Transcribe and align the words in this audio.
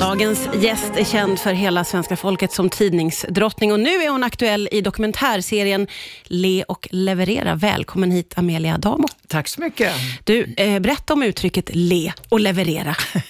Dagens 0.00 0.48
gäst 0.54 0.92
är 0.96 1.04
känd 1.04 1.38
för 1.38 1.52
hela 1.52 1.84
svenska 1.84 2.16
folket 2.16 2.52
som 2.52 2.70
tidningsdrottning 2.70 3.72
och 3.72 3.80
nu 3.80 3.90
är 3.90 4.10
hon 4.10 4.24
aktuell 4.24 4.68
i 4.72 4.80
dokumentärserien 4.80 5.86
Le 6.24 6.64
och 6.68 6.88
leverera. 6.90 7.54
Välkommen 7.54 8.10
hit 8.10 8.32
Amelia 8.36 8.74
Adamo. 8.74 9.08
Tack 9.28 9.48
så 9.48 9.60
mycket. 9.60 9.92
Du, 10.24 10.54
eh, 10.56 10.80
berätta 10.80 11.12
om 11.12 11.22
uttrycket 11.22 11.70
le 11.74 12.12
och 12.28 12.40
leverera. 12.40 12.96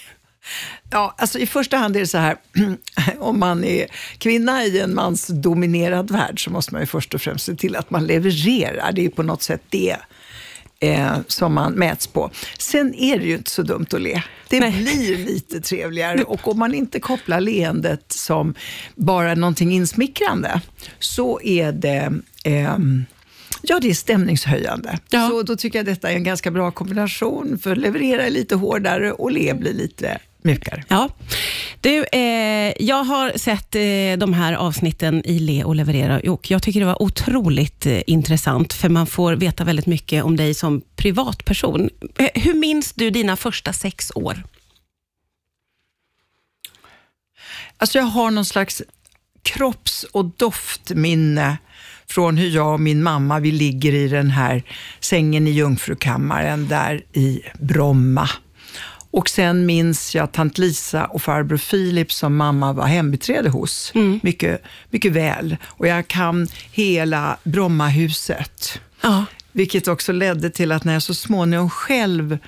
Ja, 0.93 1.15
alltså 1.19 1.39
I 1.39 1.47
första 1.47 1.77
hand 1.77 1.97
är 1.97 2.01
det 2.01 2.07
så 2.07 2.19
här, 2.19 2.37
om 3.19 3.41
man 3.41 3.65
är 3.65 3.87
kvinna 4.19 4.65
i 4.65 4.81
en 4.81 4.95
mansdominerad 4.95 6.11
värld 6.11 6.45
så 6.45 6.51
måste 6.51 6.75
man 6.75 6.83
ju 6.83 6.87
först 6.87 7.15
och 7.15 7.21
främst 7.23 7.47
se 7.47 7.55
till 7.55 7.77
att 7.77 7.91
man 7.91 8.07
levererar. 8.07 8.93
Det 8.93 9.05
är 9.05 9.09
på 9.09 9.23
något 9.23 9.43
sätt 9.43 9.63
det 9.69 9.97
eh, 10.81 11.13
som 11.27 11.55
man 11.55 11.73
mäts 11.73 12.07
på. 12.07 12.31
Sen 12.59 12.95
är 12.95 13.19
det 13.19 13.25
ju 13.25 13.35
inte 13.35 13.51
så 13.51 13.63
dumt 13.63 13.87
att 13.93 14.03
le. 14.03 14.23
Det 14.49 14.61
Nej. 14.61 14.71
blir 14.71 15.17
lite 15.17 15.61
trevligare 15.61 16.23
och 16.27 16.49
om 16.49 16.59
man 16.59 16.75
inte 16.75 17.01
kopplar 17.01 17.41
leendet 17.41 18.05
som 18.09 18.55
bara 18.95 19.35
någonting 19.35 19.73
insmickrande 19.73 20.61
så 20.99 21.41
är 21.41 21.73
det 21.73 22.13
eh, 22.45 22.79
Ja, 23.63 23.81
det 23.81 23.91
är 23.91 23.95
stämningshöjande. 23.95 24.99
Ja. 25.11 25.29
Så 25.29 25.43
då 25.43 25.57
tycker 25.57 25.79
jag 25.79 25.87
detta 25.87 26.11
är 26.11 26.15
en 26.15 26.25
ganska 26.25 26.51
bra 26.51 26.71
kombination, 26.71 27.59
för 27.59 27.77
leverera 27.77 28.29
lite 28.29 28.55
hårdare 28.55 29.13
och 29.13 29.33
le 29.33 29.55
blir 29.55 29.73
lite 29.73 30.19
mjukare. 30.43 30.85
Ja. 30.89 31.09
Du, 31.81 32.05
eh, 32.13 32.73
jag 32.79 33.05
har 33.05 33.39
sett 33.39 33.75
eh, 33.75 34.19
de 34.19 34.35
här 34.35 34.53
avsnitten 34.53 35.23
i 35.27 35.39
Le 35.39 35.65
och 35.65 35.75
leverera 35.75 36.33
och 36.33 36.51
jag 36.51 36.63
tycker 36.63 36.81
det 36.81 36.87
var 36.87 37.03
otroligt 37.03 37.87
eh, 37.87 38.01
intressant, 38.07 38.73
för 38.73 38.89
man 38.89 39.07
får 39.07 39.33
veta 39.33 39.65
väldigt 39.65 39.87
mycket 39.87 40.25
om 40.25 40.37
dig 40.37 40.55
som 40.55 40.83
privatperson. 40.97 41.91
Eh, 42.19 42.43
hur 42.43 42.55
minns 42.55 42.93
du 42.93 43.11
dina 43.11 43.37
första 43.37 43.73
sex 43.73 44.13
år? 44.15 44.43
Alltså 47.77 47.99
jag 47.99 48.05
har 48.05 48.31
någon 48.31 48.45
slags 48.45 48.83
kropps 49.43 50.05
och 50.05 50.25
doftminne 50.25 51.59
från 52.07 52.37
hur 52.37 52.49
jag 52.49 52.73
och 52.73 52.81
min 52.81 53.03
mamma, 53.03 53.39
vi 53.41 53.53
ligger 53.53 53.93
i 53.93 54.09
den 54.09 54.31
här 54.31 54.63
sängen 55.01 55.47
i 55.47 55.51
Jungfrukammaren 55.51 56.69
där 56.69 57.03
i 57.13 57.43
Bromma. 57.59 58.29
Och 59.11 59.29
sen 59.29 59.67
minns 59.67 60.15
jag 60.15 60.33
tant 60.33 60.59
Lisa 60.59 61.05
och 61.05 61.23
farbror 61.23 61.57
Filip 61.57 62.13
som 62.13 62.37
mamma 62.37 62.73
var 62.73 62.87
hembiträde 62.87 63.49
hos, 63.49 63.93
mm. 63.95 64.21
mycket, 64.23 64.63
mycket 64.91 65.13
väl. 65.13 65.57
Och 65.65 65.87
jag 65.87 66.09
kan 66.09 66.49
hela 66.73 67.37
Brommahuset. 67.43 68.81
Ja. 69.01 69.25
Vilket 69.53 69.89
också 69.89 70.13
ledde 70.13 70.51
till 70.51 70.73
att 70.73 70.85
när 70.85 70.93
jag 70.93 71.03
så 71.03 71.15
småningom 71.15 71.71
själv 71.71 72.39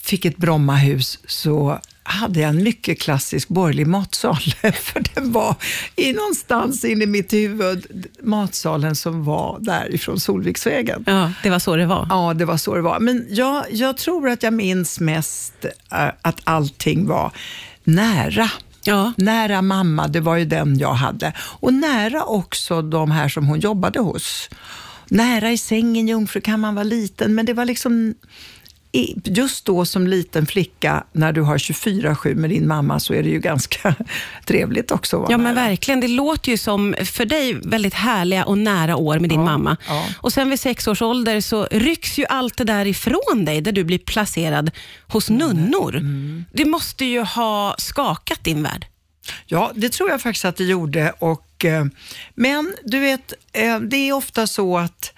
fick 0.00 0.24
ett 0.24 0.36
Brommahus 0.36 1.18
så 1.26 1.80
hade 2.04 2.40
jag 2.40 2.50
en 2.50 2.62
mycket 2.62 3.00
klassisk 3.00 3.48
borgerlig 3.48 3.86
matsal. 3.86 4.36
För 4.62 5.14
den 5.14 5.32
var 5.32 5.56
i 5.96 6.12
någonstans 6.12 6.84
in 6.84 7.02
i 7.02 7.06
mitt 7.06 7.32
huvud, 7.32 8.06
matsalen 8.22 8.96
som 8.96 9.24
var 9.24 9.58
därifrån 9.60 10.20
Solviksvägen. 10.20 11.04
Ja, 11.06 11.32
det 11.42 11.50
var 11.50 11.58
så 11.58 11.76
det 11.76 11.86
var. 11.86 12.06
Ja, 12.10 12.34
det 12.34 12.44
var 12.44 12.56
så 12.56 12.74
det 12.74 12.82
var. 12.82 13.00
Men 13.00 13.26
jag, 13.30 13.64
jag 13.70 13.96
tror 13.96 14.28
att 14.28 14.42
jag 14.42 14.52
minns 14.52 15.00
mest 15.00 15.64
äh, 15.92 16.08
att 16.22 16.40
allting 16.44 17.06
var 17.06 17.32
nära. 17.84 18.50
Ja. 18.84 19.12
Nära 19.16 19.62
mamma, 19.62 20.08
det 20.08 20.20
var 20.20 20.36
ju 20.36 20.44
den 20.44 20.78
jag 20.78 20.92
hade. 20.92 21.32
Och 21.38 21.74
nära 21.74 22.24
också 22.24 22.82
de 22.82 23.10
här 23.10 23.28
som 23.28 23.46
hon 23.46 23.60
jobbade 23.60 24.00
hos. 24.00 24.50
Nära 25.08 25.52
i 25.52 25.58
sängen, 25.58 26.08
jungfrukammaren 26.08 26.74
var 26.74 26.84
liten, 26.84 27.34
men 27.34 27.46
det 27.46 27.52
var 27.52 27.64
liksom 27.64 28.14
just 29.24 29.64
då 29.64 29.84
som 29.84 30.06
liten 30.06 30.46
flicka, 30.46 31.04
när 31.12 31.32
du 31.32 31.40
har 31.40 31.58
24-7 31.58 32.34
med 32.34 32.50
din 32.50 32.68
mamma, 32.68 33.00
så 33.00 33.14
är 33.14 33.22
det 33.22 33.28
ju 33.28 33.40
ganska 33.40 33.94
trevligt 34.44 34.90
också. 34.90 35.26
ja, 35.30 35.38
men 35.38 35.54
verkligen. 35.54 36.00
Det 36.00 36.08
låter 36.08 36.50
ju 36.50 36.56
som, 36.56 36.94
för 37.04 37.24
dig, 37.24 37.54
väldigt 37.54 37.94
härliga 37.94 38.44
och 38.44 38.58
nära 38.58 38.96
år 38.96 39.18
med 39.18 39.30
din 39.30 39.40
ja, 39.40 39.46
mamma. 39.46 39.76
Ja. 39.88 40.06
Och 40.20 40.32
sen 40.32 40.50
vid 40.50 40.60
sex 40.60 40.86
års 40.86 41.02
ålder 41.02 41.40
så 41.40 41.68
rycks 41.70 42.18
ju 42.18 42.26
allt 42.26 42.56
det 42.56 42.64
där 42.64 42.86
ifrån 42.86 43.44
dig, 43.44 43.60
där 43.60 43.72
du 43.72 43.84
blir 43.84 43.98
placerad 43.98 44.70
hos 45.08 45.30
mm. 45.30 45.38
nunnor. 45.38 45.96
Mm. 45.96 46.44
Det 46.52 46.64
måste 46.64 47.04
ju 47.04 47.20
ha 47.22 47.74
skakat 47.78 48.44
din 48.44 48.62
värld. 48.62 48.86
Ja, 49.46 49.72
det 49.74 49.92
tror 49.92 50.10
jag 50.10 50.20
faktiskt 50.22 50.44
att 50.44 50.56
det 50.56 50.64
gjorde. 50.64 51.12
Och, 51.18 51.64
eh, 51.64 51.84
men 52.34 52.74
du 52.84 53.00
vet, 53.00 53.32
eh, 53.52 53.80
det 53.80 53.96
är 53.96 54.12
ofta 54.12 54.46
så 54.46 54.78
att 54.78 55.12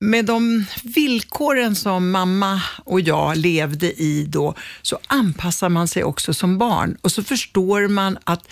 med 0.00 0.24
de 0.24 0.64
villkoren 0.82 1.76
som 1.76 2.10
mamma 2.10 2.62
och 2.84 3.00
jag 3.00 3.36
levde 3.36 4.02
i 4.02 4.26
då, 4.28 4.54
så 4.82 4.98
anpassar 5.06 5.68
man 5.68 5.88
sig 5.88 6.04
också 6.04 6.34
som 6.34 6.58
barn 6.58 6.96
och 7.02 7.12
så 7.12 7.22
förstår 7.22 7.88
man 7.88 8.18
att 8.24 8.48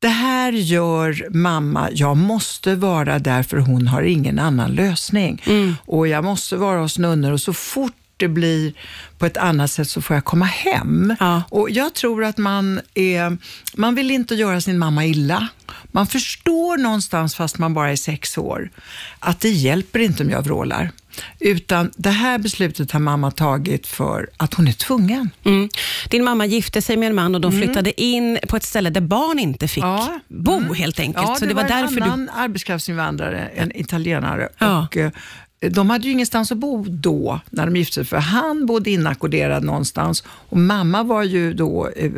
det 0.00 0.08
här 0.08 0.52
gör 0.52 1.26
mamma, 1.30 1.88
jag 1.92 2.16
måste 2.16 2.74
vara 2.74 3.18
där 3.18 3.42
för 3.42 3.56
hon 3.56 3.86
har 3.86 4.02
ingen 4.02 4.38
annan 4.38 4.70
lösning. 4.70 5.42
Mm. 5.46 5.74
Och 5.84 6.08
jag 6.08 6.24
måste 6.24 6.56
vara 6.56 6.80
hos 6.80 6.98
nunnor 6.98 7.32
och 7.32 7.40
så 7.40 7.52
fort 7.52 7.92
det 8.18 8.28
blir 8.28 8.72
på 9.18 9.26
ett 9.26 9.36
annat 9.36 9.70
sätt 9.70 9.88
så 9.88 10.02
får 10.02 10.16
jag 10.16 10.24
komma 10.24 10.44
hem. 10.44 11.16
Ja. 11.20 11.42
Och 11.50 11.70
Jag 11.70 11.94
tror 11.94 12.24
att 12.24 12.38
man, 12.38 12.80
är, 12.94 13.36
man 13.74 13.94
vill 13.94 14.10
inte 14.10 14.34
göra 14.34 14.60
sin 14.60 14.78
mamma 14.78 15.06
illa. 15.06 15.48
Man 15.84 16.06
förstår 16.06 16.76
någonstans, 16.76 17.34
fast 17.34 17.58
man 17.58 17.74
bara 17.74 17.90
är 17.90 17.96
sex 17.96 18.38
år, 18.38 18.70
att 19.18 19.40
det 19.40 19.50
hjälper 19.50 19.98
inte 19.98 20.22
om 20.22 20.30
jag 20.30 20.42
vrålar. 20.42 20.90
Utan 21.40 21.90
det 21.96 22.10
här 22.10 22.38
beslutet 22.38 22.92
har 22.92 23.00
mamma 23.00 23.30
tagit 23.30 23.86
för 23.86 24.28
att 24.36 24.54
hon 24.54 24.68
är 24.68 24.72
tvungen. 24.72 25.30
Mm. 25.44 25.68
Din 26.10 26.24
mamma 26.24 26.46
gifte 26.46 26.82
sig 26.82 26.96
med 26.96 27.08
en 27.08 27.14
man 27.14 27.34
och 27.34 27.40
de 27.40 27.52
mm. 27.52 27.62
flyttade 27.62 28.00
in 28.00 28.38
på 28.48 28.56
ett 28.56 28.62
ställe 28.64 28.90
där 28.90 29.00
barn 29.00 29.38
inte 29.38 29.68
fick 29.68 29.84
ja. 29.84 30.20
bo 30.28 30.56
mm. 30.56 30.74
helt 30.74 31.00
enkelt. 31.00 31.26
Ja, 31.26 31.32
det, 31.34 31.38
så 31.38 31.46
det 31.46 31.54
var, 31.54 31.62
var 31.62 31.70
en 31.70 32.02
annan 32.02 32.26
du... 32.26 32.32
arbetskraftsinvandrare, 32.32 33.48
en 33.48 33.76
italienare. 33.76 34.48
Ja. 34.58 34.86
Och, 34.86 34.96
eh, 34.96 35.10
de 35.60 35.90
hade 35.90 36.04
ju 36.04 36.12
ingenstans 36.12 36.52
att 36.52 36.58
bo 36.58 36.84
då, 36.88 37.40
när 37.50 37.66
de 37.66 37.76
gifte 37.76 37.94
sig, 37.94 38.04
för 38.04 38.16
han 38.16 38.66
bodde 38.66 38.90
inackorderad 38.90 39.64
någonstans 39.64 40.24
och 40.28 40.56
mamma 40.56 41.02
var 41.02 41.22
ju 41.22 41.54
då 41.54 41.88
eh, 41.96 42.12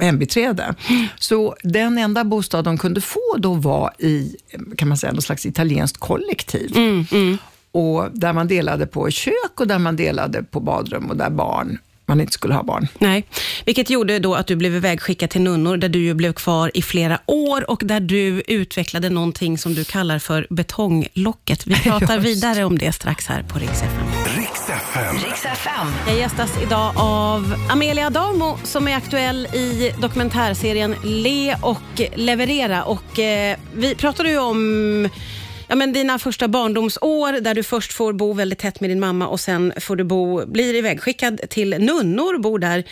hembiträde. 0.00 0.74
Så 1.18 1.56
den 1.62 1.98
enda 1.98 2.24
bostad 2.24 2.64
de 2.64 2.78
kunde 2.78 3.00
få 3.00 3.36
då 3.38 3.54
var 3.54 3.92
i, 3.98 4.36
kan 4.76 4.88
man 4.88 4.96
säga, 4.96 5.12
någon 5.12 5.22
slags 5.22 5.46
italienskt 5.46 5.98
kollektiv. 5.98 6.76
Mm, 6.76 7.06
mm. 7.12 7.38
Och 7.72 8.08
där 8.12 8.32
man 8.32 8.48
delade 8.48 8.86
på 8.86 9.10
kök 9.10 9.60
och 9.60 9.66
där 9.66 9.78
man 9.78 9.96
delade 9.96 10.42
på 10.42 10.60
badrum 10.60 11.10
och 11.10 11.16
där 11.16 11.30
barn 11.30 11.78
man 12.06 12.20
inte 12.20 12.32
skulle 12.32 12.54
ha 12.54 12.62
barn. 12.62 12.88
Nej, 12.98 13.24
vilket 13.64 13.90
gjorde 13.90 14.18
då 14.18 14.34
att 14.34 14.46
du 14.46 14.56
blev 14.56 14.74
ivägskickad 14.74 15.30
till 15.30 15.40
nunnor, 15.40 15.76
där 15.76 15.88
du 15.88 15.98
ju 15.98 16.14
blev 16.14 16.32
kvar 16.32 16.70
i 16.74 16.82
flera 16.82 17.20
år 17.26 17.70
och 17.70 17.82
där 17.84 18.00
du 18.00 18.42
utvecklade 18.46 19.10
någonting 19.10 19.58
som 19.58 19.74
du 19.74 19.84
kallar 19.84 20.18
för 20.18 20.46
betonglocket. 20.50 21.66
Vi 21.66 21.74
pratar 21.82 22.18
vidare 22.18 22.64
om 22.64 22.78
det 22.78 22.92
strax 22.92 23.26
här 23.26 23.42
på 23.42 23.58
Rix 23.58 23.82
FM. 23.82 24.06
Rix 24.36 25.44
FM. 25.44 25.86
Jag 26.06 26.16
gästas 26.16 26.62
idag 26.62 26.92
av 26.96 27.54
Amelia 27.70 28.06
Adamo 28.06 28.58
som 28.64 28.88
är 28.88 28.96
aktuell 28.96 29.46
i 29.46 29.92
dokumentärserien 30.00 30.94
Le 31.04 31.56
och 31.62 32.00
leverera. 32.14 32.84
Och, 32.84 33.18
eh, 33.18 33.56
vi 33.74 33.94
pratade 33.94 34.30
ju 34.30 34.38
om 34.38 35.08
ja, 35.68 35.74
men 35.74 35.92
dina 35.92 36.18
första 36.18 36.48
barndomsår 36.48 37.40
där 37.40 37.54
du 37.54 37.62
först 37.62 37.92
får 37.92 38.12
bo 38.12 38.32
väldigt 38.32 38.58
tätt 38.58 38.80
med 38.80 38.90
din 38.90 39.00
mamma 39.00 39.28
och 39.28 39.40
sen 39.40 39.72
får 39.80 39.96
du 39.96 40.04
bo, 40.04 40.46
blir 40.46 40.74
ivägskickad 40.74 41.40
till 41.50 41.70
nunnor, 41.70 42.38
bor 42.38 42.58
där 42.58 42.84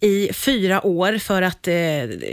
i 0.00 0.32
fyra 0.32 0.86
år 0.86 1.18
för 1.18 1.42
att 1.42 1.68
eh, 1.68 1.74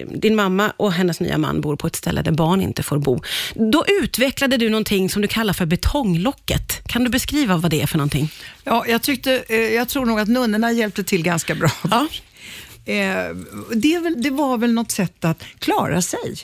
din 0.08 0.36
mamma 0.36 0.74
och 0.78 0.94
hennes 0.94 1.20
nya 1.20 1.38
man 1.38 1.62
bor 1.62 1.76
på 1.76 1.88
ett 1.88 1.96
ställe 1.96 2.22
där 2.22 2.32
barn 2.32 2.62
inte 2.62 2.84
får 2.84 2.98
bo. 2.98 3.22
Då 3.54 3.86
utvecklade 4.02 4.58
du 4.58 4.70
någonting 4.70 5.10
som 5.10 5.22
du 5.22 5.28
kallar 5.28 5.54
för 5.54 5.66
betonglocket. 5.66 6.88
Kan 6.88 7.04
du 7.04 7.10
beskriva 7.10 7.58
vad 7.58 7.72
det 7.72 7.82
är 7.82 7.88
för 7.88 7.98
någonting? 7.98 8.32
Ja, 8.64 8.86
jag, 8.88 9.02
tyckte, 9.02 9.44
eh, 9.48 9.58
jag 9.58 9.90
tror 9.90 10.06
nog 10.06 10.20
att 10.20 10.28
nunnorna 10.28 10.72
hjälpte 10.72 11.04
till 11.04 11.24
ganska 11.24 11.56
bra. 11.56 11.72
Ja. 11.92 12.08
Eh, 12.86 13.36
det, 13.76 14.00
väl, 14.00 14.22
det, 14.22 14.30
var 14.30 14.58
väl 14.58 14.74
något 14.74 14.92
sätt 14.92 15.26
att 15.26 15.44
klara 15.60 16.02
sig. 16.02 16.36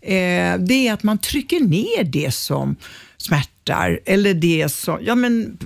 Eh, 0.00 0.58
det 0.58 0.88
är 0.88 0.92
att 0.92 1.02
man 1.02 1.18
trycker 1.18 1.60
ner 1.60 2.04
det 2.04 2.34
som 2.34 2.76
smärtar 3.16 4.00
eller 4.04 4.34
det 4.34 4.68
som, 4.68 4.98
ja 5.02 5.14
men 5.14 5.58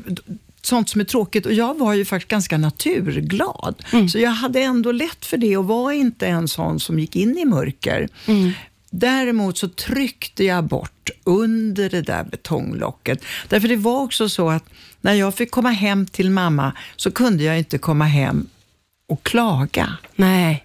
sånt 0.67 0.89
som 0.89 1.01
är 1.01 1.05
tråkigt. 1.05 1.47
Och 1.47 1.53
jag 1.53 1.79
var 1.79 1.95
ju 1.95 2.05
faktiskt 2.05 2.31
ganska 2.31 2.59
naturglad. 2.59 3.85
Mm. 3.93 4.09
Så 4.09 4.19
jag 4.19 4.31
hade 4.31 4.61
ändå 4.61 4.93
lätt 4.93 5.25
för 5.27 5.37
det 5.37 5.57
och 5.57 5.65
var 5.65 5.93
inte 5.93 6.27
en 6.27 6.49
sån 6.49 6.81
som 6.81 6.99
gick 6.99 7.17
in 7.17 7.39
i 7.39 7.45
mörker. 7.45 8.09
Mm. 8.27 8.53
Däremot 8.91 9.59
så 9.59 9.69
tryckte 9.69 10.45
jag 10.45 10.65
bort 10.65 11.11
under 11.25 11.91
det 11.91 12.03
där 12.03 12.25
betonglocket. 12.25 13.25
Därför 13.49 13.69
det 13.69 13.77
var 13.77 14.03
också 14.03 14.29
så 14.29 14.51
att 14.51 14.65
när 15.01 15.15
jag 15.15 15.35
fick 15.35 15.51
komma 15.51 15.71
hem 15.71 16.07
till 16.07 16.31
mamma 16.31 16.73
så 16.97 17.11
kunde 17.11 17.45
jag 17.45 17.59
inte 17.59 17.79
komma 17.79 18.05
hem 18.05 18.47
och 19.09 19.23
klaga. 19.23 19.97
Nej. 20.15 20.65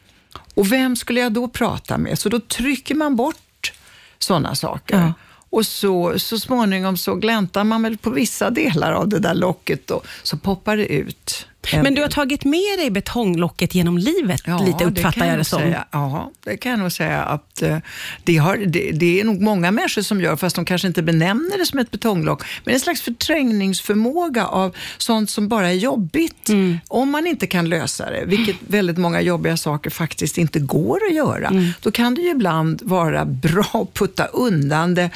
Och 0.54 0.72
vem 0.72 0.96
skulle 0.96 1.20
jag 1.20 1.34
då 1.34 1.48
prata 1.48 1.98
med? 1.98 2.20
Så 2.20 2.30
då 2.30 2.40
trycker 2.40 2.96
man 2.96 3.16
bort 3.16 3.74
sådana 4.20 4.56
saker. 4.56 4.98
Ja. 4.98 5.14
Och 5.52 5.66
så, 5.66 6.20
så 6.20 6.40
småningom 6.40 6.98
så 6.98 7.16
gläntar 7.16 7.64
man 7.64 7.84
väl 7.84 7.98
på 7.98 8.10
vissa 8.10 8.50
delar 8.50 8.92
av 8.92 9.08
det 9.08 9.20
där 9.20 9.34
locket 9.34 9.92
och 9.92 10.08
så 10.24 10.38
poppar 10.38 10.78
det 10.78 10.86
ut 10.86 11.48
Men 11.74 11.96
du 11.96 12.02
har 12.02 12.10
tagit 12.10 12.46
med 12.46 12.80
dig 12.80 12.90
betonglocket 12.92 13.76
genom 13.76 13.98
livet, 13.98 14.42
Ja, 14.46 14.60
lite 14.66 14.78
det 14.78 14.86
uppfattar 14.86 15.12
kan 15.12 15.28
jag 15.28 15.38
det 15.38 15.44
som. 15.44 15.60
Säga. 15.60 15.86
Ja, 15.92 16.32
det 16.44 16.58
kan 16.58 16.72
jag 16.72 16.80
nog 16.80 16.92
säga 16.92 17.22
att 17.24 17.62
eh, 17.62 17.78
det, 18.24 18.38
har, 18.38 18.58
det, 18.58 18.92
det 18.92 19.20
är 19.20 19.24
nog 19.24 19.42
många 19.42 19.72
människor 19.72 20.02
som 20.02 20.22
gör, 20.22 20.36
fast 20.36 20.56
de 20.56 20.66
kanske 20.66 20.88
inte 20.88 21.02
benämner 21.04 21.58
det 21.58 21.66
som 21.66 21.80
ett 21.80 21.92
betonglock, 21.92 22.44
men 22.64 22.74
en 22.74 22.80
slags 22.80 23.02
förträngningsförmåga 23.02 24.48
av 24.48 24.76
sånt 24.98 25.30
som 25.30 25.48
bara 25.48 25.70
är 25.70 25.74
jobbigt, 25.74 26.50
Mm. 26.50 26.80
om 26.88 27.10
man 27.12 27.28
inte 27.28 27.48
kan 27.48 27.70
lösa 27.70 28.10
det, 28.12 28.24
vilket 28.26 28.56
väldigt 28.68 28.98
många 28.98 29.22
jobbiga 29.22 29.58
saker 29.58 29.90
faktiskt 29.90 30.38
inte 30.38 30.60
går 30.60 31.00
att 31.10 31.16
göra. 31.16 31.48
Mm. 31.48 31.72
Då 31.82 31.92
kan 31.92 32.16
det 32.16 32.22
ju 32.22 32.30
ibland 32.32 32.82
vara 32.84 33.26
bra 33.26 33.70
att 33.74 33.94
putta 33.94 34.26
undan 34.26 34.96
det 34.96 35.10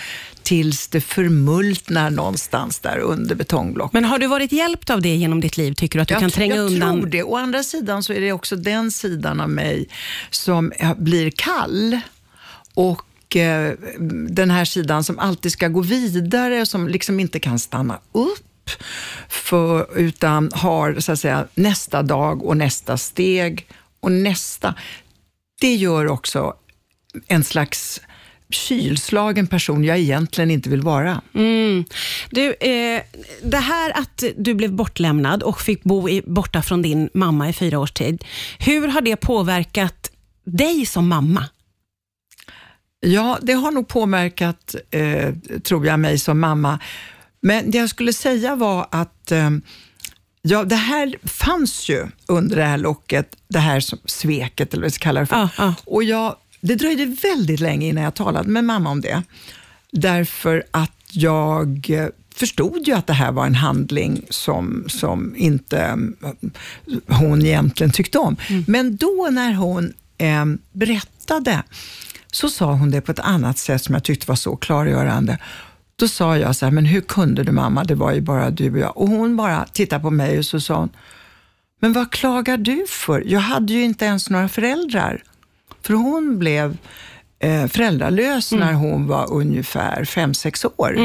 tills 0.44 0.88
det 0.88 1.01
förmultnar 1.01 2.10
någonstans 2.10 2.80
där 2.80 2.98
under 2.98 3.36
betongblocket. 3.36 3.94
Men 3.94 4.06
har 4.06 4.19
du 4.19 4.28
varit 4.28 4.51
hjälpt 4.51 4.90
av 4.90 5.01
det 5.01 5.16
genom 5.16 5.42
ditt 5.42 5.57
liv? 5.57 5.74
Tycker 5.74 6.00
du 6.00 6.01
att 6.01 6.07
du 6.07 6.16
kan 6.16 6.30
tr- 6.30 6.34
tränga 6.34 6.56
jag 6.56 6.66
undan? 6.66 7.00
tror 7.00 7.10
det. 7.10 7.24
Å 7.24 7.38
andra 7.38 7.63
sidan 7.63 8.04
så 8.04 8.13
är 8.13 8.22
det 8.22 8.31
också 8.31 8.56
den 8.56 8.92
sidan 8.92 9.42
av 9.42 9.50
mig 9.50 9.88
som 10.30 10.72
blir 10.98 11.31
kall. 11.31 12.00
Och 12.74 13.36
eh, 13.36 13.74
den 14.30 14.51
här 14.51 14.66
sidan 14.66 15.04
som 15.04 15.19
alltid 15.19 15.51
ska 15.51 15.68
gå 15.68 15.81
vidare, 15.81 16.66
som 16.66 16.88
liksom 16.88 17.19
inte 17.19 17.39
kan 17.39 17.60
stanna 17.60 18.00
upp. 18.12 18.69
För, 19.30 19.98
utan 19.98 20.51
har 20.54 21.00
så 21.00 21.12
att 21.12 21.19
säga, 21.19 21.48
nästa 21.56 22.04
dag 22.04 22.44
och 22.44 22.57
nästa 22.57 22.98
steg 22.98 23.68
och 24.00 24.12
nästa. 24.12 24.75
Det 25.62 25.75
gör 25.75 26.07
också 26.07 26.54
en 27.28 27.44
slags 27.44 28.01
kylslagen 28.53 29.47
person 29.47 29.83
jag 29.83 30.00
egentligen 30.00 30.51
inte 30.51 30.69
vill 30.69 30.81
vara. 30.81 31.21
Mm. 31.33 31.85
Du, 32.29 32.53
eh, 32.53 33.01
det 33.44 33.57
här 33.57 33.97
att 33.97 34.23
du 34.38 34.53
blev 34.53 34.71
bortlämnad 34.71 35.44
och 35.44 35.61
fick 35.61 35.83
bo 35.83 36.09
i, 36.09 36.21
borta 36.25 36.61
från 36.61 36.81
din 36.81 37.09
mamma 37.13 37.50
i 37.50 37.53
fyra 37.53 37.79
års 37.79 37.91
tid. 37.91 38.23
Hur 38.59 38.88
har 38.88 39.01
det 39.01 39.15
påverkat 39.15 40.11
dig 40.45 40.85
som 40.85 41.07
mamma? 41.07 41.45
Ja, 43.00 43.38
det 43.41 43.53
har 43.53 43.71
nog 43.71 43.88
påverkat, 43.88 44.75
eh, 44.91 45.33
tror 45.63 45.85
jag, 45.85 46.00
mig 46.00 46.19
som 46.19 46.39
mamma. 46.39 46.79
Men 47.41 47.71
det 47.71 47.77
jag 47.77 47.89
skulle 47.89 48.13
säga 48.13 48.55
var 48.55 48.88
att 48.91 49.31
eh, 49.31 49.50
ja, 50.41 50.63
det 50.63 50.75
här 50.75 51.15
fanns 51.23 51.89
ju 51.89 52.07
under 52.27 52.55
det 52.55 52.63
här 52.63 52.77
locket, 52.77 53.35
det 53.47 53.59
här 53.59 53.79
som 53.79 54.00
sveket, 54.05 54.73
eller 54.73 54.81
vad 54.81 54.91
vi 54.91 54.95
ska 54.95 55.03
kalla 55.03 55.19
det 55.19 55.25
för. 55.25 55.35
Ja, 55.35 55.50
ja. 55.57 55.75
Och 55.85 56.03
jag, 56.03 56.35
det 56.63 56.75
dröjde 56.75 57.06
väldigt 57.06 57.60
länge 57.60 57.88
innan 57.88 58.04
jag 58.04 58.13
talade 58.13 58.50
med 58.50 58.63
mamma 58.63 58.89
om 58.89 59.01
det. 59.01 59.24
Därför 59.92 60.63
att 60.71 60.92
jag 61.12 61.89
eh, 61.89 62.07
förstod 62.36 62.88
ju 62.88 62.94
att 62.94 63.07
det 63.07 63.13
här 63.13 63.31
var 63.31 63.45
en 63.45 63.56
handling 63.56 64.25
som, 64.30 64.86
som 64.88 65.36
inte 65.36 65.80
eh, 65.80 67.18
hon 67.18 67.45
egentligen 67.45 67.92
tyckte 67.92 68.19
om. 68.19 68.36
Men 68.68 68.95
då 68.95 69.27
när 69.31 69.54
hon 69.54 69.94
eh, 70.18 70.45
berättade 70.71 71.63
så 72.31 72.50
sa 72.50 72.74
hon 72.74 72.92
det 72.92 73.01
på 73.01 73.12
ett 73.12 73.19
annat 73.19 73.57
sätt 73.57 73.83
som 73.83 73.94
jag 73.94 74.04
tyckte 74.04 74.27
var 74.27 74.36
så 74.36 74.56
klargörande. 74.56 75.38
Då 75.95 76.07
sa 76.07 76.38
jag 76.38 76.56
så 76.56 76.65
här, 76.65 76.71
men 76.71 76.86
hur 76.86 77.01
kunde 77.01 77.44
du 77.44 77.51
mamma? 77.51 77.83
Det 77.83 77.95
var 77.95 78.13
ju 78.13 78.21
bara 78.21 78.50
du 78.50 78.71
och 78.71 78.77
jag. 78.77 78.98
Och 78.98 79.07
hon 79.07 79.38
bara 79.38 79.65
tittade 79.65 80.01
på 80.01 80.10
mig 80.10 80.38
och 80.38 80.45
så 80.45 80.60
sa 80.60 80.75
hon, 80.75 80.89
men 81.80 81.94
vad 81.94 82.12
klagar 82.12 82.57
du 82.57 82.86
för? 82.89 83.24
Jag 83.25 83.39
hade 83.39 83.74
ju 83.74 83.83
inte 83.83 84.06
ens 84.06 84.30
några 84.30 84.50
föräldrar. 84.50 85.24
För 85.83 85.94
hon 85.94 86.39
blev 86.39 86.77
eh, 87.39 87.68
föräldralös 87.68 88.51
när 88.51 88.74
hon 88.74 89.07
var 89.07 89.33
ungefär 89.33 90.06
fem 90.06 90.33
sex 90.33 90.65
år. 90.77 90.97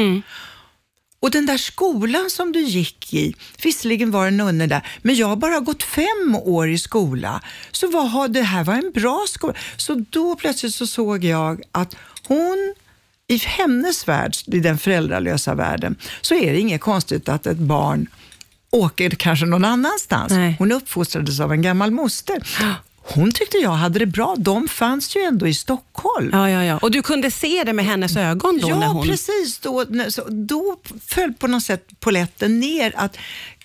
Och 1.21 1.31
den 1.31 1.45
där 1.45 1.57
skolan 1.57 2.29
som 2.29 2.51
du 2.51 2.59
gick 2.59 3.13
i, 3.13 3.35
visserligen 3.63 4.11
var 4.11 4.25
det 4.25 4.31
nunnor 4.31 4.67
där, 4.67 4.87
men 5.01 5.15
jag 5.15 5.27
har 5.27 5.35
bara 5.35 5.59
gått 5.59 5.83
fem 5.83 6.35
år 6.35 6.69
i 6.69 6.77
skola. 6.77 7.41
Så 7.71 7.87
vad 7.87 8.11
har 8.11 8.27
det 8.27 8.41
här 8.41 8.63
var 8.63 8.73
en 8.73 8.91
bra 8.93 9.25
skola. 9.27 9.53
Så 9.77 10.05
då 10.09 10.35
plötsligt 10.35 10.73
så 10.75 10.87
såg 10.87 11.23
jag 11.23 11.61
att 11.71 11.95
hon, 12.27 12.73
i 13.27 13.37
hennes 13.37 14.07
värld, 14.07 14.35
i 14.45 14.59
den 14.59 14.77
föräldralösa 14.77 15.55
världen, 15.55 15.95
så 16.21 16.35
är 16.35 16.53
det 16.53 16.59
inget 16.59 16.81
konstigt 16.81 17.29
att 17.29 17.45
ett 17.45 17.57
barn 17.57 18.07
åker 18.71 19.09
kanske 19.09 19.45
någon 19.45 19.65
annanstans. 19.65 20.31
Nej. 20.31 20.55
Hon 20.59 20.71
uppfostrades 20.71 21.39
av 21.39 21.51
en 21.51 21.61
gammal 21.61 21.91
moster. 21.91 22.43
Hon 23.15 23.31
tyckte 23.31 23.57
jag 23.57 23.69
hade 23.71 23.99
det 23.99 24.05
bra. 24.05 24.35
De 24.37 24.67
fanns 24.67 25.15
ju 25.15 25.21
ändå 25.21 25.47
i 25.47 25.53
Stockholm. 25.53 26.29
Ja, 26.33 26.49
ja, 26.49 26.63
ja. 26.63 26.77
Och 26.77 26.91
du 26.91 27.01
kunde 27.01 27.31
se 27.31 27.63
det 27.63 27.73
med 27.73 27.85
hennes 27.85 28.17
ögon 28.17 28.59
då? 28.61 28.67
när 28.67 28.81
Ja, 28.81 28.87
hon... 28.87 29.07
precis. 29.07 29.59
Då, 29.59 29.85
då 30.27 30.79
föll 31.05 31.33
på 31.33 31.47
något 31.47 31.63
sätt 31.63 31.87
poletten 31.99 32.59
ner 32.59 32.93
att 32.95 33.17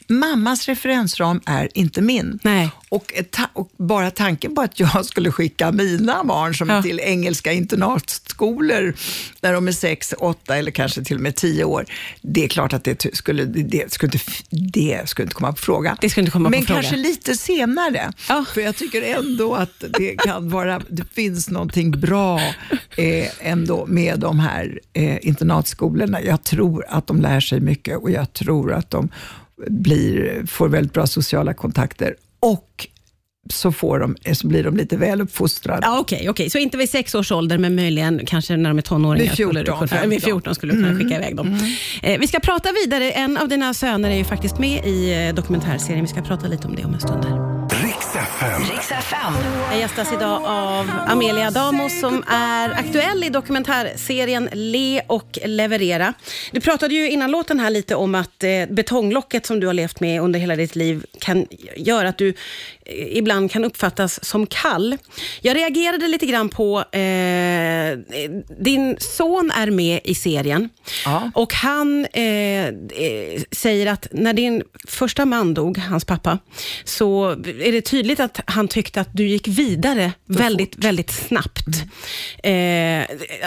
mammas 0.08 0.66
referensram 0.68 1.40
är 1.46 1.68
inte 1.74 2.02
min. 2.02 2.38
Nej. 2.42 2.70
Och, 2.88 3.12
ett 3.14 3.30
ta- 3.30 3.50
och 3.52 3.70
bara 3.76 4.10
tanken 4.10 4.54
på 4.54 4.60
att 4.60 4.80
jag 4.80 5.04
skulle 5.04 5.30
skicka 5.30 5.72
mina 5.72 6.24
barn 6.24 6.54
som 6.54 6.68
Ja. 6.68 6.82
till 6.82 7.00
engelska 7.00 7.52
internatskolor 7.52 8.94
när 9.40 9.52
de 9.52 9.68
är 9.68 9.72
sex, 9.72 10.14
åtta 10.18 10.56
eller 10.56 10.70
kanske 10.70 11.04
till 11.04 11.16
och 11.16 11.22
med 11.22 11.34
tio 11.36 11.64
år. 11.64 11.84
Det 12.22 12.44
är 12.44 12.48
klart 12.48 12.72
att 12.72 12.84
det 12.84 13.16
skulle, 13.16 13.44
det, 13.44 13.92
skulle, 13.92 14.12
inte, 14.12 14.24
det 14.50 15.08
skulle 15.08 15.24
inte 15.24 15.34
komma 15.34 15.52
på 15.52 15.58
fråga. 15.58 15.96
Det 16.00 16.10
skulle 16.10 16.22
inte 16.22 16.32
komma 16.32 16.46
på 16.46 16.50
Men 16.50 16.66
fråga. 16.66 16.80
kanske 16.82 16.96
lite 16.96 17.36
senare. 17.36 18.12
Ja. 18.28 18.44
För 18.54 18.60
jag 18.60 18.76
tycker 18.76 19.02
ändå 19.02 19.54
att 19.54 19.84
det 19.98 20.16
kan 20.16 20.50
vara, 20.50 20.80
det 20.88 21.04
finns 21.14 21.50
någonting 21.50 21.90
bra 21.90 22.40
eh, 22.96 23.26
ändå 23.40 23.86
med 23.86 24.18
de 24.20 24.38
här 24.40 24.80
eh, 24.92 25.26
internatskolorna. 25.28 26.22
Jag 26.22 26.44
tror 26.44 26.84
att 26.88 27.06
de 27.06 27.20
lär 27.20 27.40
sig 27.40 27.60
mycket 27.60 27.98
och 27.98 28.10
jag 28.10 28.32
tror 28.32 28.72
att 28.72 28.90
de 28.90 29.08
blir, 29.68 30.42
får 30.46 30.68
väldigt 30.68 30.92
bra 30.92 31.06
sociala 31.06 31.54
kontakter 31.54 32.14
och 32.40 32.86
så, 33.52 33.72
får 33.72 33.98
de, 33.98 34.16
eh, 34.24 34.32
så 34.34 34.46
blir 34.46 34.64
de 34.64 34.76
lite 34.76 34.96
väl 34.96 35.20
uppfostrade. 35.20 35.86
Ja, 35.86 35.98
Okej, 35.98 36.30
okej. 36.30 36.50
så 36.50 36.58
inte 36.58 36.76
vid 36.76 36.90
sex 36.90 37.14
års 37.14 37.32
ålder, 37.32 37.58
men 37.58 37.74
möjligen 37.74 38.20
kanske 38.26 38.56
när 38.56 38.70
de 38.70 38.78
är 38.78 38.82
tonåringar. 38.82 39.24
Vid 39.24 39.36
14, 39.36 39.54
skulle 39.54 39.64
kunna, 39.64 39.86
15. 39.88 40.10
vid 40.10 40.22
14 40.24 40.54
skulle 40.54 40.72
du 40.72 40.82
kunna 40.82 40.98
skicka 40.98 41.16
iväg 41.16 41.36
dem. 41.36 41.58
Eh, 42.02 42.20
vi 42.20 42.26
ska 42.26 42.40
prata 42.40 42.68
vidare. 42.84 43.10
En 43.10 43.36
av 43.36 43.48
dina 43.48 43.74
söner 43.74 44.10
är 44.10 44.16
ju 44.16 44.24
faktiskt 44.24 44.58
med 44.58 44.86
i 44.86 45.26
eh, 45.28 45.34
dokumentärserien. 45.34 46.00
Vi 46.04 46.08
ska 46.08 46.22
prata 46.22 46.46
lite 46.46 46.68
om 46.68 46.76
det 46.76 46.84
om 46.84 46.94
en 46.94 47.00
stund. 47.00 47.24
Här. 47.24 47.53
FM. 48.24 48.62
Jag 49.70 49.78
gästas 49.78 50.12
idag 50.12 50.42
av 50.44 50.90
Amelia 51.06 51.50
Damos 51.50 52.00
som 52.00 52.24
är 52.28 52.70
aktuell 52.70 53.24
i 53.24 53.28
dokumentärserien 53.28 54.48
Le 54.52 55.02
och 55.06 55.38
leverera. 55.44 56.14
Du 56.52 56.60
pratade 56.60 56.94
ju 56.94 57.10
innan 57.10 57.30
låten 57.30 57.60
här 57.60 57.70
lite 57.70 57.94
om 57.94 58.14
att 58.14 58.44
eh, 58.44 58.50
betonglocket 58.70 59.46
som 59.46 59.60
du 59.60 59.66
har 59.66 59.74
levt 59.74 60.00
med 60.00 60.20
under 60.20 60.40
hela 60.40 60.56
ditt 60.56 60.76
liv 60.76 61.04
kan 61.20 61.46
göra 61.76 62.08
att 62.08 62.18
du 62.18 62.28
eh, 62.28 63.16
ibland 63.16 63.50
kan 63.50 63.64
uppfattas 63.64 64.24
som 64.24 64.46
kall. 64.46 64.96
Jag 65.40 65.56
reagerade 65.56 66.08
lite 66.08 66.26
grann 66.26 66.48
på, 66.48 66.78
eh, 66.78 67.98
din 68.60 68.96
son 69.00 69.50
är 69.50 69.70
med 69.70 70.00
i 70.04 70.14
serien 70.14 70.68
Ja. 71.04 71.30
och 71.34 71.54
han 71.54 72.06
eh, 72.12 72.66
eh, 72.66 72.72
säger 73.50 73.86
att 73.86 74.08
när 74.10 74.32
din 74.32 74.62
första 74.88 75.24
man 75.24 75.54
dog, 75.54 75.78
hans 75.78 76.04
pappa, 76.04 76.38
så 76.84 77.30
är 77.60 77.72
det 77.72 77.80
tydligt 77.80 78.13
att 78.20 78.40
han 78.46 78.68
tyckte 78.68 79.00
att 79.00 79.08
du 79.12 79.28
gick 79.28 79.48
vidare 79.48 80.12
väldigt, 80.26 80.84
väldigt 80.84 81.10
snabbt. 81.10 81.84
Eh, 82.42 83.02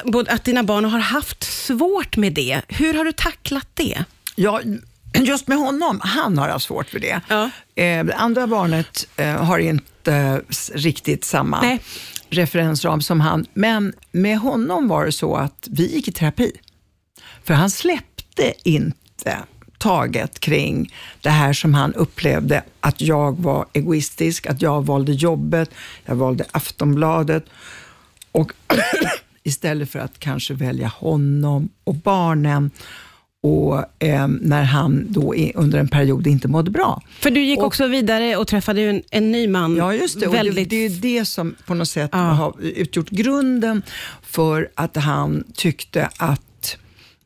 både 0.05 0.31
att 0.31 0.43
dina 0.43 0.63
barn 0.63 0.85
har 0.85 0.99
haft 0.99 1.43
svårt 1.43 2.17
med 2.17 2.33
det. 2.33 2.61
Hur 2.67 2.93
har 2.93 3.05
du 3.05 3.11
tacklat 3.11 3.67
det? 3.73 4.03
Ja, 4.35 4.61
just 5.13 5.47
med 5.47 5.57
honom, 5.57 5.99
han 6.03 6.37
har 6.37 6.49
jag 6.49 6.61
svårt 6.61 6.89
för 6.89 6.99
det. 6.99 7.21
Ja. 7.27 7.49
Eh, 7.75 8.05
andra 8.15 8.47
barnet 8.47 9.07
eh, 9.15 9.43
har 9.43 9.59
inte 9.59 10.13
eh, 10.13 10.37
riktigt 10.73 11.25
samma 11.25 11.61
Nej. 11.61 11.79
referensram 12.29 13.01
som 13.01 13.21
han. 13.21 13.45
Men 13.53 13.93
med 14.11 14.37
honom 14.37 14.87
var 14.87 15.05
det 15.05 15.11
så 15.11 15.35
att 15.35 15.67
vi 15.71 15.95
gick 15.95 16.07
i 16.07 16.11
terapi. 16.11 16.51
För 17.43 17.53
han 17.53 17.69
släppte 17.69 18.53
inte 18.63 19.37
taget 19.87 20.39
kring 20.39 20.93
det 21.21 21.29
här 21.29 21.53
som 21.53 21.73
han 21.73 21.93
upplevde 21.93 22.63
att 22.79 23.01
jag 23.01 23.39
var 23.39 23.65
egoistisk, 23.73 24.47
att 24.47 24.61
jag 24.61 24.85
valde 24.85 25.11
jobbet, 25.11 25.69
jag 26.05 26.15
valde 26.15 26.45
Aftonbladet. 26.51 27.45
Och 28.31 28.51
istället 29.43 29.89
för 29.91 29.99
att 29.99 30.19
kanske 30.19 30.53
välja 30.53 30.87
honom 30.87 31.69
och 31.83 31.95
barnen 31.95 32.71
och 33.43 34.03
eh, 34.03 34.27
när 34.27 34.63
han 34.63 35.05
då 35.09 35.33
under 35.55 35.79
en 35.79 35.87
period 35.87 36.27
inte 36.27 36.47
mådde 36.47 36.71
bra. 36.71 37.01
För 37.19 37.31
du 37.31 37.43
gick 37.43 37.59
Och- 37.59 37.65
också 37.65 37.87
vidare 37.87 38.35
och 38.37 38.47
träffade 38.47 38.81
en, 38.81 39.01
en 39.11 39.31
ny 39.31 39.47
man. 39.47 39.75
Ja, 39.75 39.93
just 39.93 40.19
det. 40.19 40.25
Och 40.27 40.31
det, 40.33 40.37
Väldigt, 40.37 40.69
det 40.69 40.85
är 40.85 40.89
det 40.89 41.25
som 41.25 41.55
på 41.65 41.73
något 41.73 41.87
sätt 41.89 42.09
Ja. 42.13 42.17
har 42.19 42.53
utgjort 42.59 43.09
grunden 43.09 43.81
för 44.21 44.69
att 44.75 44.95
han 44.95 45.43
tyckte 45.53 46.09
att 46.17 46.41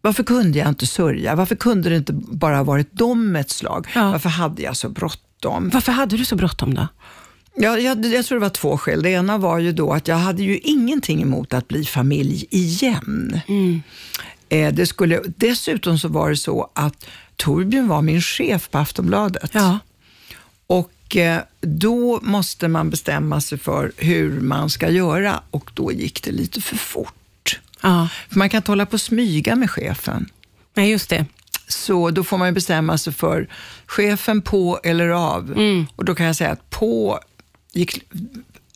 varför 0.02 0.24
kunde 0.24 0.60
jag 0.60 0.70
inte 0.70 0.88
sörja? 0.88 1.36
Varför 1.36 1.56
kunde 1.56 1.90
det 1.90 1.98
inte 1.98 2.14
bara 2.14 2.64
varit 2.64 2.94
dem 2.94 3.36
ett 3.36 3.50
slag? 3.50 3.88
Ja. 3.96 4.12
Varför 4.12 4.30
hade 4.30 4.62
jag 4.62 4.78
så 4.78 4.90
bråttom? 4.90 5.70
Varför 5.74 5.92
hade 5.92 6.18
du 6.18 6.26
så 6.26 6.36
bråttom 6.36 6.74
då? 6.74 6.88
Ja, 7.56 7.78
jag, 7.80 8.06
jag 8.06 8.26
tror 8.26 8.40
det 8.40 8.42
var 8.42 8.50
två 8.50 8.78
skäl. 8.78 9.04
Det 9.04 9.10
ena 9.10 9.38
var 9.38 9.60
ju 9.60 9.72
då 9.72 9.94
att 9.94 10.08
jag 10.08 10.16
hade 10.16 10.44
ju 10.44 10.58
ingenting 10.58 11.22
emot 11.22 11.54
att 11.54 11.68
bli 11.68 11.86
familj 11.86 12.46
igen. 12.50 13.42
Eh, 14.50 14.74
det 14.74 14.86
skulle, 14.86 15.22
dessutom 15.38 16.00
så 16.00 16.08
var 16.08 16.30
det 16.30 16.38
så 16.38 16.70
att 16.74 17.06
Torbjörn 17.36 17.88
var 17.88 18.02
min 18.02 18.22
chef 18.22 18.70
på 18.70 18.78
Aftonbladet. 18.78 19.52
Ja. 19.54 19.80
Och 20.68 21.16
eh, 21.16 21.42
då 21.62 22.20
måste 22.22 22.68
man 22.68 22.90
bestämma 22.90 23.42
sig 23.42 23.58
för 23.58 23.92
hur 23.98 24.40
man 24.40 24.70
ska 24.70 24.90
göra 24.90 25.42
och 25.52 25.72
då 25.74 25.92
gick 25.92 26.24
det 26.24 26.32
lite 26.32 26.62
för 26.62 26.76
fort. 26.76 27.14
Ja, 27.82 28.08
För 28.30 28.38
man 28.40 28.50
kan 28.50 28.58
inte 28.58 28.72
hålla 28.72 28.86
på 28.86 28.94
och 28.94 29.02
smyga 29.02 29.56
med 29.56 29.70
chefen. 29.72 30.30
nej, 30.74 30.92
just 30.92 31.10
det. 31.10 31.26
Så 31.68 32.10
då 32.12 32.24
får 32.24 32.38
man 32.38 32.54
bestämma 32.54 32.98
sig 32.98 33.14
för 33.14 33.48
chefen 33.86 34.42
på 34.42 34.80
eller 34.84 35.08
av. 35.10 35.56
Och 35.96 36.06
då 36.06 36.16
kan 36.16 36.26
jag 36.26 36.36
säga 36.36 36.50
att 36.52 36.70
på 36.70 37.20
gick, 37.74 38.04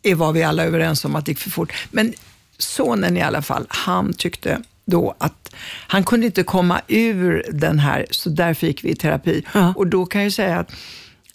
är 0.03 0.15
var 0.15 0.31
vi 0.33 0.43
alla 0.43 0.63
överens 0.63 1.05
om 1.05 1.15
att 1.15 1.25
det 1.25 1.31
gick 1.31 1.39
för 1.39 1.49
fort. 1.49 1.73
Men 1.91 2.13
sonen 2.57 3.17
i 3.17 3.21
alla 3.21 3.41
fall, 3.41 3.65
han 3.69 4.13
tyckte 4.13 4.61
då 4.85 5.15
att 5.17 5.53
han 5.87 6.03
kunde 6.03 6.25
inte 6.25 6.43
komma 6.43 6.81
ur 6.87 7.45
den 7.51 7.79
här, 7.79 8.05
så 8.11 8.29
därför 8.29 8.67
gick 8.67 8.83
vi 8.83 8.89
i 8.89 8.95
terapi. 8.95 9.43
Ja. 9.53 9.73
Och 9.77 9.87
då 9.87 10.05
kan 10.05 10.23
jag 10.23 10.33
säga 10.33 10.59
att, 10.59 10.71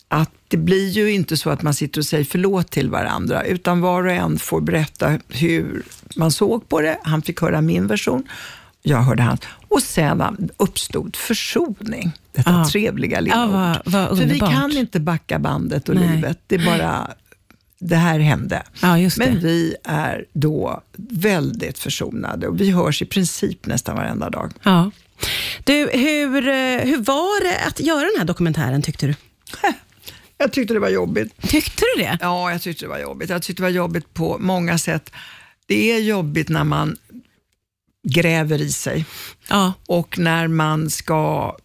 att 0.09 0.31
det 0.51 0.57
blir 0.57 0.89
ju 0.89 1.13
inte 1.13 1.37
så 1.37 1.51
att 1.51 1.63
man 1.63 1.75
sitter 1.75 2.01
och 2.01 2.05
säger 2.07 2.25
förlåt 2.25 2.71
till 2.71 2.91
varandra, 2.91 3.45
utan 3.45 3.81
var 3.81 4.05
och 4.07 4.13
en 4.13 4.39
får 4.39 4.61
berätta 4.61 5.19
hur 5.29 5.83
man 6.17 6.31
såg 6.33 6.69
på 6.69 6.81
det. 6.81 6.99
Han 7.03 7.23
fick 7.23 7.41
höra 7.41 7.61
min 7.61 7.87
version, 7.87 8.29
jag 8.83 8.99
hörde 9.03 9.23
hans. 9.23 9.41
Och 9.69 9.83
sen 9.83 10.51
uppstod 10.57 11.17
försoning, 11.17 12.13
detta 12.33 12.51
Ja. 12.51 12.69
trevliga 12.73 13.21
lilla 13.21 13.45
ord. 13.47 13.51
vad, 13.53 14.09
vad 14.09 14.19
För 14.19 14.27
vi 14.27 14.39
kan 14.39 14.71
inte 14.77 15.01
backa 15.01 15.39
bandet 15.39 15.89
och 15.89 15.95
Nej. 15.95 16.09
livet. 16.17 16.39
Det 16.47 16.55
är 16.55 16.65
bara, 16.67 17.11
det 17.79 17.97
här 17.97 18.19
hände. 18.21 18.63
Ja, 18.83 18.97
Men 19.19 19.41
vi 19.41 19.75
är 19.85 20.25
då 20.33 20.83
väldigt 21.11 21.79
försonade 21.79 22.49
och 22.49 22.61
vi 22.61 22.71
hörs 22.71 23.03
i 23.03 23.05
princip 23.07 23.67
nästan 23.67 23.97
varenda 23.97 24.31
dag. 24.31 24.53
Ja. 24.63 24.91
Du, 25.65 25.75
hur, 25.93 26.49
eh, 26.49 26.81
hur 26.85 27.03
var 27.03 27.45
det 27.45 27.59
att 27.67 27.81
göra 27.81 28.01
den 28.01 28.19
här 28.19 28.25
dokumentären, 28.25 28.83
tyckte 28.83 29.07
du? 29.07 29.15
Jag 30.43 30.53
tyckte 30.53 30.75
det 30.75 30.81
var 30.81 30.89
jobbigt. 30.89 31.43
Tyckte 31.49 31.83
du 31.97 32.03
det? 32.03 32.19
Ja, 32.21 32.51
jag 32.53 32.63
tyckte 32.63 32.85
det 32.85 32.89
var 32.89 32.99
jobbigt. 32.99 33.31
Jag 33.31 33.43
tyckte 33.43 33.63
det 33.63 33.67
var 33.67 33.71
jobbigt 33.71 34.15
på 34.15 34.39
många 34.39 34.79
sätt. 34.79 35.13
Det 35.67 35.93
är 35.93 35.99
jobbigt 36.01 36.49
när 36.49 36.65
man 36.65 36.97
gräver 38.09 38.61
i 38.61 38.73
sig 38.73 39.05
Ja. 39.49 39.73
och 39.87 40.19
när 40.19 40.49
man 40.49 40.91
ska 40.91 41.57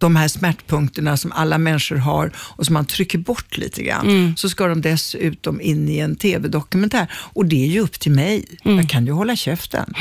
de 0.00 0.16
här 0.16 0.28
smärtpunkterna 0.28 1.16
som 1.16 1.32
alla 1.32 1.58
människor 1.58 1.96
har 1.96 2.32
och 2.36 2.66
som 2.66 2.72
man 2.74 2.84
trycker 2.86 3.18
bort 3.18 3.56
lite 3.56 3.82
grann, 3.82 4.08
Mm. 4.08 4.36
så 4.36 4.48
ska 4.48 4.66
de 4.66 4.80
dessutom 4.80 5.60
in 5.60 5.88
i 5.88 5.98
en 5.98 6.16
tv-dokumentär. 6.16 7.06
Och 7.14 7.46
det 7.46 7.64
är 7.64 7.68
ju 7.68 7.80
upp 7.80 8.00
till 8.00 8.12
mig. 8.12 8.44
Mm. 8.64 8.76
Jag 8.78 8.88
kan 8.88 9.06
ju 9.06 9.12
hålla 9.12 9.36
käften. 9.36 9.94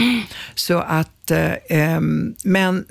Så 0.55 0.77
att, 0.79 1.31
eh, 1.31 1.51
ehm, 1.69 2.35
men 2.43 2.85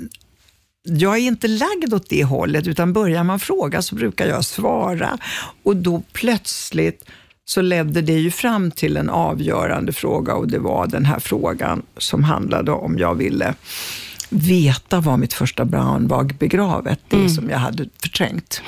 jag 0.85 1.15
är 1.15 1.21
inte 1.21 1.49
lagd 1.49 1.95
åt 1.95 2.09
det 2.09 2.25
hållet, 2.25 2.67
utan 2.67 2.93
börjar 2.93 3.25
man 3.25 3.41
fråga 3.41 3.83
så 3.83 3.95
brukar 3.95 4.27
jag 4.27 4.45
svara. 4.45 5.19
Och 5.63 5.77
då 5.77 6.03
plötsligt 6.13 7.05
så 7.45 7.61
ledde 7.61 8.03
det 8.03 8.13
ju 8.19 8.31
fram 8.31 8.71
till 8.71 8.97
en 8.97 9.11
avgörande 9.11 9.93
fråga 9.93 10.35
och 10.35 10.49
det 10.49 10.59
var 10.59 10.87
den 10.87 11.05
här 11.05 11.19
frågan 11.19 11.83
som 11.99 12.25
handlade 12.25 12.73
om 12.73 12.99
jag 12.99 13.15
ville 13.15 13.55
veta 14.29 15.01
var 15.01 15.17
mitt 15.17 15.33
första 15.35 15.65
barn 15.65 16.09
var 16.09 16.25
begravet, 16.25 17.01
det 17.09 17.17
Mm. 17.17 17.29
som 17.29 17.51
jag 17.51 17.59
hade 17.59 17.89
förträngt. 18.03 18.63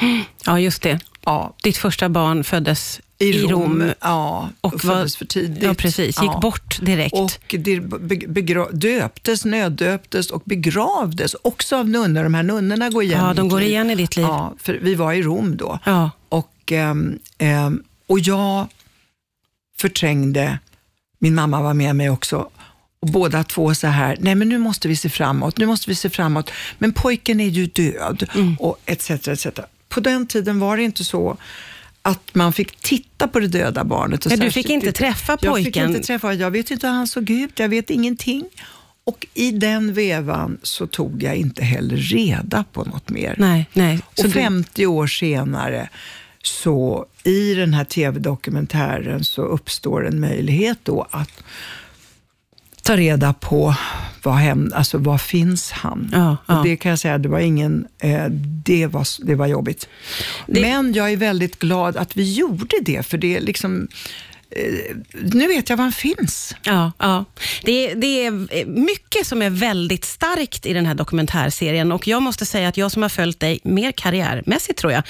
ja, 0.45 0.61
just 0.61 0.83
det. 0.83 1.01
Ja, 1.25 1.55
Ditt 1.63 1.77
första 1.77 2.09
barn 2.09 2.45
föddes 2.45 3.01
i, 3.19 3.25
i 3.29 3.43
Rom. 3.43 3.51
Rom. 3.83 3.93
Ja, 4.01 4.49
Och 4.61 4.75
och 4.75 4.85
var- 4.85 4.95
föddes 4.95 5.17
för 5.17 5.25
tidigt. 5.25 5.63
Ja, 5.63 5.75
precis. 5.75 6.23
Gick 6.23 6.31
Ja. 6.33 6.39
bort 6.43 6.79
direkt. 6.83 7.15
Och 7.15 7.31
begra- 8.29 8.73
döptes, 8.73 9.45
nöddöptes 9.45 10.31
och 10.31 10.43
begravdes 10.45 11.35
också 11.43 11.77
av 11.77 11.89
nunnor. 11.89 12.23
De 12.25 12.35
här 12.35 12.43
nunnorna 12.43 12.91
går 12.91 13.03
igen 13.03 13.25
Ja, 13.25 13.35
de 13.35 13.49
går 13.49 13.61
liv. 13.61 13.69
igen 13.69 13.91
i 13.91 13.95
ditt 13.95 14.17
liv. 14.17 14.27
Ja, 14.27 14.55
för 14.59 14.75
vi 14.83 14.95
var 14.95 15.13
i 15.13 15.23
Rom 15.23 15.57
då. 15.57 15.79
Ja. 15.85 16.11
Och, 16.29 16.73
ehm, 16.73 17.19
ehm, 17.39 17.83
och 18.07 18.21
jag 18.21 18.67
förträngde, 19.77 20.59
min 21.19 21.35
mamma 21.35 21.63
var 21.63 21.75
med 21.75 21.97
mig 21.97 22.11
också, 22.11 22.49
och 23.01 23.09
båda 23.11 23.45
två 23.45 23.75
så 23.75 23.87
här, 23.87 24.17
nej 24.21 24.35
men 24.35 24.49
nu 24.49 24.59
måste 24.59 24.89
vi 24.89 24.97
se 24.97 25.09
framåt, 25.09 25.59
nu 25.59 25.67
måste 25.67 25.91
vi 25.91 25.95
se 25.95 26.11
framåt. 26.11 26.51
Men 26.79 26.93
pojken 26.93 27.41
är 27.41 27.49
ju 27.49 27.67
död 27.67 28.29
Mm. 28.35 28.57
och 28.59 28.79
etc. 28.87 29.11
etc. 29.29 29.47
På 29.95 30.01
den 30.01 30.27
tiden 30.27 30.61
var 30.61 30.77
det 30.77 30.83
inte 30.83 31.05
så 31.05 31.37
att 32.03 32.35
man 32.35 32.53
fick 32.53 32.77
titta 32.81 33.29
på 33.29 33.41
det 33.41 33.49
döda 33.49 33.85
barnet. 33.85 34.27
och 34.27 34.31
Men 34.33 34.41
du 34.41 34.51
fick 34.51 34.71
inte 34.71 34.93
träffa 34.93 35.33
Jag 35.33 35.57
fick 35.57 35.65
pojken? 35.65 35.89
inte 35.89 36.03
träffa, 36.07 36.35
jag 36.35 36.51
vet 36.51 36.71
inte 36.71 36.87
hur 36.87 36.95
han 36.95 37.07
såg 37.07 37.31
ut, 37.31 37.59
jag 37.59 37.69
vet 37.69 37.91
ingenting. 37.91 38.45
Och 39.05 39.27
i 39.35 39.51
den 39.51 39.95
vevan 39.95 40.59
så 40.63 40.87
tog 40.87 41.23
jag 41.23 41.37
inte 41.37 41.65
heller 41.65 41.97
reda 41.97 42.65
på 42.73 42.85
något 42.85 43.11
mer. 43.11 43.35
Nej, 43.39 43.67
nej. 43.73 44.01
Och 44.19 44.25
du- 44.25 44.31
50 44.31 44.87
år 44.87 45.07
senare, 45.07 45.89
så 46.43 47.07
i 47.25 47.55
den 47.55 47.75
här 47.75 47.85
tv-dokumentären 47.85 49.25
så 49.25 49.43
uppstår 49.43 50.07
en 50.09 50.21
möjlighet 50.21 50.79
då 50.83 51.07
att 51.11 51.31
ta 52.83 52.97
reda 52.97 53.33
på 53.33 53.75
vad, 54.25 54.35
hem, 54.35 54.71
alltså 54.75 54.99
vad 54.99 55.21
finns 55.21 55.71
han? 55.73 56.11
Ja, 56.13 56.37
ja. 56.47 56.59
Och 56.59 56.65
det 56.65 56.77
kan 56.77 56.91
jag 56.91 56.99
säga, 56.99 57.19
det 57.19 57.29
var 57.29 57.39
ingen, 57.39 57.87
eh, 57.99 58.25
det, 58.65 58.87
var, 58.87 59.27
det 59.27 59.35
var 59.35 59.47
jobbigt. 59.47 59.89
Det- 60.47 60.61
Men 60.61 60.93
jag 60.93 61.13
är 61.13 61.17
väldigt 61.17 61.59
glad 61.59 61.97
att 61.97 62.17
vi 62.17 62.33
gjorde 62.33 62.77
det, 62.83 63.07
för 63.07 63.19
det 63.19 63.37
är 63.37 63.41
liksom, 63.41 63.89
nu 65.13 65.47
vet 65.49 65.69
jag 65.71 65.77
var 65.77 65.83
han 65.85 65.93
finns. 65.93 66.55
Ja, 66.63 66.93
ja. 66.99 67.25
Det, 67.63 67.95
det 67.95 68.27
är 68.27 68.67
mycket 68.67 69.27
som 69.27 69.43
är 69.43 69.51
väldigt 69.51 70.05
starkt 70.05 70.67
i 70.67 70.73
den 70.73 70.87
här 70.87 70.95
dokumentärserien 70.95 71.93
och 71.93 72.07
jag 72.09 72.23
måste 72.23 72.47
säga 72.47 72.69
att 72.69 72.77
jag 72.77 72.93
som 72.93 73.03
har 73.03 73.09
följt 73.09 73.41
dig 73.41 73.61
mer 73.65 73.93
karriärmässigt 73.93 74.79
tror 74.79 74.93
jag, 74.93 75.03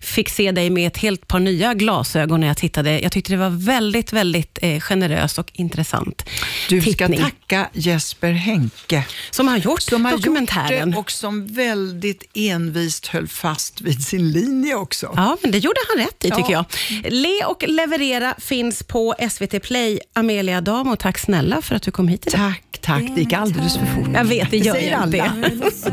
fick 0.00 0.28
se 0.28 0.52
dig 0.52 0.70
med 0.70 0.86
ett 0.86 0.96
helt 0.96 1.28
par 1.28 1.38
nya 1.40 1.74
glasögon 1.74 2.40
när 2.40 2.46
jag 2.46 2.56
tittade. 2.56 3.00
Jag 3.00 3.12
tyckte 3.12 3.32
det 3.32 3.36
var 3.38 3.50
väldigt, 3.66 4.12
väldigt 4.12 4.58
eh, 4.62 4.80
generös 4.80 5.38
och 5.38 5.50
intressant 5.54 6.28
Du 6.68 6.80
ska 6.80 6.90
tittning. 6.90 7.20
tacka 7.20 7.68
Jesper 7.72 8.32
Henke. 8.32 9.04
Som 9.30 9.48
har 9.48 9.56
gjort 9.56 9.82
som 9.82 10.04
har 10.04 10.12
dokumentären. 10.12 10.88
gjort 10.90 10.98
och 10.98 11.10
som 11.10 11.46
väldigt 11.46 12.24
envist 12.34 13.06
höll 13.06 13.28
fast 13.28 13.80
vid 13.80 14.04
sin 14.04 14.30
linje 14.32 14.74
också. 14.74 15.12
Ja, 15.16 15.36
men 15.42 15.50
det 15.50 15.58
gjorde 15.58 15.80
han 15.88 16.04
rätt 16.06 16.24
i 16.24 16.28
Ja. 16.28 16.36
tycker 16.36 16.52
jag. 16.52 16.64
Le 17.12 17.44
och 17.44 17.64
leverera 17.68 18.34
finns 18.38 18.82
på 18.92 19.14
SVT 19.30 19.62
Play. 19.62 20.00
Amelia 20.12 20.60
Damo, 20.60 20.96
tack 20.96 21.18
snälla 21.18 21.62
för 21.62 21.74
att 21.74 21.82
du 21.82 21.90
kom 21.90 22.08
hit 22.08 22.26
idag. 22.26 22.40
Tack, 22.40 22.78
tack. 22.80 23.02
Det 23.14 23.20
gick 23.20 23.32
alldeles 23.32 23.76
för 23.76 23.86
fort. 23.86 24.08
Jag 24.14 24.24
vet, 24.24 24.50
det 24.50 24.58
gör 24.58 24.74
säger 24.74 24.90
jag 24.90 25.00
alla. 25.00 25.10
det. 25.10 25.92